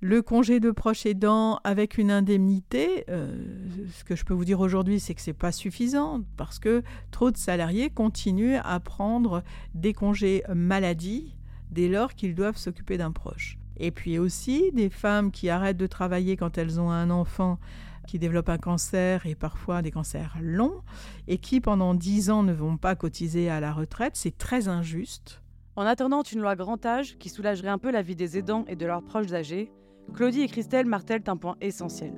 le 0.00 0.22
congé 0.22 0.60
de 0.60 0.70
proche 0.70 1.04
aidant 1.04 1.58
avec 1.64 1.98
une 1.98 2.10
indemnité. 2.10 3.04
ce 3.08 4.04
que 4.04 4.16
je 4.16 4.24
peux 4.24 4.34
vous 4.34 4.44
dire 4.44 4.60
aujourd'hui, 4.60 5.00
c'est 5.00 5.14
que 5.14 5.20
ce 5.20 5.30
n'est 5.30 5.34
pas 5.34 5.52
suffisant 5.52 6.22
parce 6.36 6.58
que 6.58 6.82
trop 7.10 7.30
de 7.30 7.36
salariés 7.36 7.90
continuent 7.90 8.60
à 8.64 8.80
prendre 8.80 9.42
des 9.74 9.92
congés 9.92 10.42
maladie 10.54 11.36
dès 11.70 11.88
lors 11.88 12.14
qu'ils 12.14 12.34
doivent 12.34 12.56
s'occuper 12.56 12.96
d'un 12.96 13.12
proche. 13.12 13.58
Et 13.78 13.90
puis 13.90 14.18
aussi 14.18 14.70
des 14.72 14.88
femmes 14.88 15.30
qui 15.30 15.50
arrêtent 15.50 15.76
de 15.76 15.86
travailler 15.86 16.36
quand 16.36 16.58
elles 16.58 16.80
ont 16.80 16.90
un 16.90 17.10
enfant 17.10 17.58
qui 18.06 18.18
développe 18.18 18.48
un 18.48 18.58
cancer 18.58 19.26
et 19.26 19.34
parfois 19.34 19.82
des 19.82 19.90
cancers 19.90 20.36
longs 20.40 20.82
et 21.26 21.38
qui 21.38 21.60
pendant 21.60 21.94
10 21.94 22.30
ans 22.30 22.42
ne 22.42 22.52
vont 22.52 22.76
pas 22.76 22.94
cotiser 22.94 23.50
à 23.50 23.60
la 23.60 23.72
retraite. 23.72 24.12
C'est 24.14 24.38
très 24.38 24.68
injuste. 24.68 25.42
En 25.74 25.84
attendant 25.84 26.22
une 26.22 26.40
loi 26.40 26.56
grand 26.56 26.84
âge 26.86 27.18
qui 27.18 27.28
soulagerait 27.28 27.68
un 27.68 27.78
peu 27.78 27.90
la 27.90 28.02
vie 28.02 28.16
des 28.16 28.38
aidants 28.38 28.64
et 28.68 28.76
de 28.76 28.86
leurs 28.86 29.02
proches 29.02 29.32
âgés, 29.32 29.72
Claudie 30.14 30.42
et 30.42 30.48
Christelle 30.48 30.86
martèlent 30.86 31.24
un 31.26 31.36
point 31.36 31.56
essentiel 31.60 32.14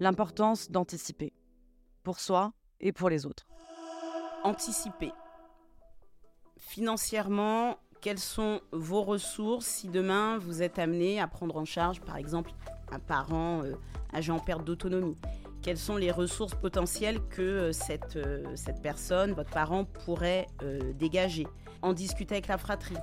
l'importance 0.00 0.70
d'anticiper, 0.70 1.34
pour 2.02 2.18
soi 2.18 2.52
et 2.80 2.90
pour 2.90 3.10
les 3.10 3.26
autres. 3.26 3.46
Anticiper. 4.42 5.12
Financièrement, 6.56 7.76
quelles 8.00 8.18
sont 8.18 8.60
vos 8.72 9.02
ressources 9.02 9.66
si 9.66 9.88
demain 9.88 10.38
vous 10.38 10.62
êtes 10.62 10.78
amené 10.78 11.20
à 11.20 11.26
prendre 11.26 11.56
en 11.56 11.64
charge, 11.64 12.00
par 12.00 12.16
exemple, 12.16 12.50
un 12.90 12.98
parent 12.98 13.62
euh, 13.62 13.74
âgé 14.14 14.32
en 14.32 14.38
perte 14.38 14.64
d'autonomie? 14.64 15.16
Quelles 15.62 15.78
sont 15.78 15.96
les 15.96 16.10
ressources 16.10 16.54
potentielles 16.54 17.20
que 17.28 17.42
euh, 17.42 17.72
cette, 17.72 18.16
euh, 18.16 18.44
cette 18.54 18.80
personne, 18.80 19.32
votre 19.32 19.50
parent, 19.50 19.84
pourrait 19.84 20.46
dégager? 20.98 21.46
En 21.82 21.92
discuter 21.94 22.34
avec 22.34 22.48
la 22.48 22.58
fratrie. 22.58 22.96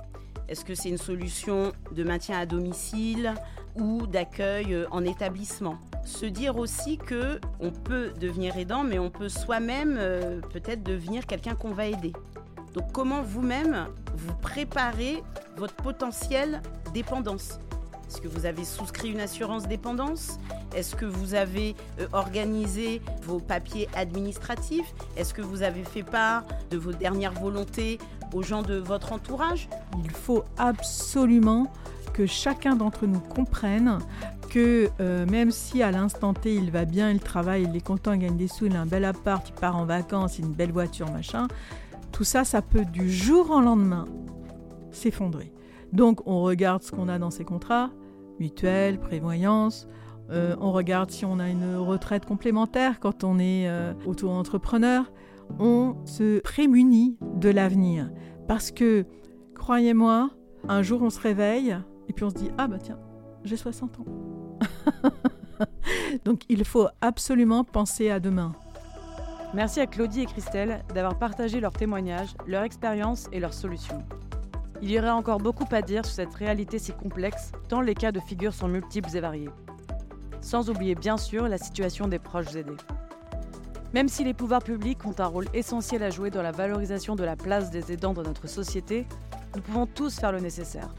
Est-ce 0.48 0.64
que 0.64 0.74
c'est 0.74 0.88
une 0.88 0.98
solution 0.98 1.72
de 1.92 2.04
maintien 2.04 2.38
à 2.38 2.46
domicile 2.46 3.34
ou 3.74 4.06
d'accueil 4.06 4.86
en 4.90 5.04
établissement? 5.04 5.78
Se 6.04 6.26
dire 6.26 6.56
aussi 6.56 6.96
que 6.96 7.40
on 7.60 7.70
peut 7.70 8.12
devenir 8.20 8.56
aidant, 8.56 8.84
mais 8.84 9.00
on 9.00 9.10
peut 9.10 9.28
soi-même 9.28 9.96
peut-être 10.52 10.84
devenir 10.84 11.26
quelqu'un 11.26 11.56
qu'on 11.56 11.72
va 11.72 11.86
aider. 11.86 12.12
Donc 12.72 12.92
comment 12.92 13.20
vous-même 13.20 13.88
vous 14.18 14.34
préparez 14.34 15.22
votre 15.56 15.74
potentielle 15.74 16.60
dépendance. 16.92 17.58
Est-ce 18.08 18.22
que 18.22 18.28
vous 18.28 18.46
avez 18.46 18.64
souscrit 18.64 19.10
une 19.10 19.20
assurance 19.20 19.68
dépendance? 19.68 20.38
Est-ce 20.74 20.96
que 20.96 21.04
vous 21.04 21.34
avez 21.34 21.76
euh, 22.00 22.06
organisé 22.12 23.02
vos 23.22 23.38
papiers 23.38 23.86
administratifs? 23.94 24.94
Est-ce 25.16 25.34
que 25.34 25.42
vous 25.42 25.62
avez 25.62 25.84
fait 25.84 26.02
part 26.02 26.44
de 26.70 26.78
vos 26.78 26.92
dernières 26.92 27.34
volontés 27.34 27.98
aux 28.32 28.42
gens 28.42 28.62
de 28.62 28.76
votre 28.76 29.12
entourage? 29.12 29.68
Il 30.02 30.10
faut 30.10 30.44
absolument 30.56 31.70
que 32.14 32.24
chacun 32.24 32.76
d'entre 32.76 33.06
nous 33.06 33.20
comprenne 33.20 33.98
que 34.48 34.88
euh, 35.00 35.26
même 35.26 35.50
si 35.50 35.82
à 35.82 35.90
l'instant 35.90 36.32
T 36.32 36.54
il 36.54 36.70
va 36.70 36.86
bien, 36.86 37.10
il 37.10 37.20
travaille, 37.20 37.64
il 37.64 37.76
est 37.76 37.84
content, 37.84 38.12
il 38.12 38.20
gagne 38.20 38.36
des 38.38 38.48
sous, 38.48 38.66
il 38.66 38.76
a 38.76 38.80
un 38.80 38.86
bel 38.86 39.04
appart, 39.04 39.46
il 39.46 39.52
part 39.52 39.76
en 39.76 39.84
vacances, 39.84 40.38
une 40.38 40.52
belle 40.52 40.72
voiture, 40.72 41.10
machin, 41.10 41.46
tout 42.18 42.24
ça, 42.24 42.42
ça 42.42 42.62
peut 42.62 42.84
du 42.84 43.08
jour 43.08 43.52
au 43.52 43.60
lendemain 43.60 44.04
s'effondrer. 44.90 45.52
Donc 45.92 46.26
on 46.26 46.42
regarde 46.42 46.82
ce 46.82 46.90
qu'on 46.90 47.08
a 47.08 47.16
dans 47.16 47.30
ces 47.30 47.44
contrats, 47.44 47.92
mutuelle, 48.40 48.98
prévoyance, 48.98 49.86
euh, 50.28 50.56
on 50.60 50.72
regarde 50.72 51.12
si 51.12 51.24
on 51.24 51.38
a 51.38 51.48
une 51.48 51.76
retraite 51.76 52.26
complémentaire 52.26 52.98
quand 52.98 53.22
on 53.22 53.38
est 53.38 53.68
euh, 53.68 53.92
auto-entrepreneur. 54.04 55.12
On 55.60 55.94
se 56.06 56.40
prémunit 56.40 57.16
de 57.36 57.50
l'avenir. 57.50 58.10
Parce 58.48 58.72
que, 58.72 59.06
croyez-moi, 59.54 60.30
un 60.68 60.82
jour 60.82 61.02
on 61.02 61.10
se 61.10 61.20
réveille 61.20 61.78
et 62.08 62.12
puis 62.12 62.24
on 62.24 62.30
se 62.30 62.34
dit 62.34 62.50
Ah 62.58 62.66
bah 62.66 62.78
tiens, 62.82 62.98
j'ai 63.44 63.56
60 63.56 64.00
ans. 64.00 64.06
Donc 66.24 66.40
il 66.48 66.64
faut 66.64 66.88
absolument 67.00 67.62
penser 67.62 68.10
à 68.10 68.18
demain. 68.18 68.56
Merci 69.54 69.80
à 69.80 69.86
Claudie 69.86 70.20
et 70.20 70.26
Christelle 70.26 70.84
d'avoir 70.94 71.18
partagé 71.18 71.58
leurs 71.58 71.72
témoignages, 71.72 72.34
leur 72.46 72.64
expérience 72.64 73.28
et 73.32 73.40
leurs 73.40 73.54
solutions. 73.54 74.04
Il 74.82 74.90
y 74.90 74.98
aurait 74.98 75.08
encore 75.08 75.38
beaucoup 75.38 75.64
à 75.72 75.80
dire 75.80 76.04
sur 76.04 76.14
cette 76.14 76.34
réalité 76.34 76.78
si 76.78 76.92
complexe, 76.92 77.52
tant 77.66 77.80
les 77.80 77.94
cas 77.94 78.12
de 78.12 78.20
figure 78.20 78.52
sont 78.52 78.68
multiples 78.68 79.08
et 79.16 79.20
variés. 79.20 79.48
Sans 80.42 80.68
oublier 80.68 80.94
bien 80.94 81.16
sûr 81.16 81.48
la 81.48 81.56
situation 81.56 82.08
des 82.08 82.18
proches 82.18 82.54
aidés. 82.54 82.76
Même 83.94 84.08
si 84.08 84.22
les 84.22 84.34
pouvoirs 84.34 84.62
publics 84.62 85.04
ont 85.06 85.14
un 85.18 85.26
rôle 85.26 85.46
essentiel 85.54 86.02
à 86.02 86.10
jouer 86.10 86.28
dans 86.30 86.42
la 86.42 86.52
valorisation 86.52 87.16
de 87.16 87.24
la 87.24 87.34
place 87.34 87.70
des 87.70 87.90
aidants 87.90 88.12
dans 88.12 88.22
notre 88.22 88.48
société, 88.48 89.06
nous 89.56 89.62
pouvons 89.62 89.86
tous 89.86 90.20
faire 90.20 90.30
le 90.30 90.40
nécessaire, 90.40 90.94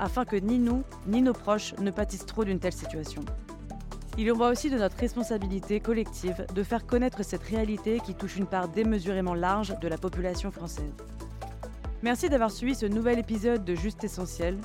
afin 0.00 0.24
que 0.24 0.34
ni 0.34 0.58
nous, 0.58 0.82
ni 1.06 1.22
nos 1.22 1.32
proches 1.32 1.72
ne 1.78 1.92
pâtissent 1.92 2.26
trop 2.26 2.42
d'une 2.42 2.58
telle 2.58 2.72
situation. 2.72 3.24
Il 4.18 4.26
y 4.26 4.30
va 4.30 4.48
aussi 4.48 4.70
de 4.70 4.78
notre 4.78 4.96
responsabilité 4.96 5.78
collective 5.78 6.46
de 6.54 6.62
faire 6.62 6.86
connaître 6.86 7.22
cette 7.22 7.42
réalité 7.42 8.00
qui 8.00 8.14
touche 8.14 8.38
une 8.38 8.46
part 8.46 8.68
démesurément 8.68 9.34
large 9.34 9.78
de 9.78 9.88
la 9.88 9.98
population 9.98 10.50
française. 10.50 10.94
Merci 12.02 12.30
d'avoir 12.30 12.50
suivi 12.50 12.74
ce 12.74 12.86
nouvel 12.86 13.18
épisode 13.18 13.64
de 13.64 13.74
Juste 13.74 14.04
Essentiel. 14.04 14.56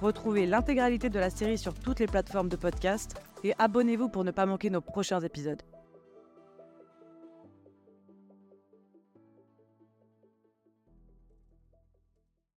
Retrouvez 0.00 0.46
l'intégralité 0.46 1.10
de 1.10 1.18
la 1.18 1.28
série 1.28 1.58
sur 1.58 1.74
toutes 1.74 2.00
les 2.00 2.06
plateformes 2.06 2.48
de 2.48 2.56
podcast 2.56 3.20
et 3.42 3.52
abonnez-vous 3.58 4.08
pour 4.08 4.24
ne 4.24 4.30
pas 4.30 4.46
manquer 4.46 4.70
nos 4.70 4.80
prochains 4.80 5.20
épisodes. 5.20 5.60